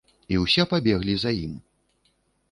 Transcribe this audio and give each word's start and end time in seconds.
І 0.35 0.37
ўсе 0.43 0.63
пабеглі 0.71 1.15
за 1.23 1.33
ім. 1.45 1.51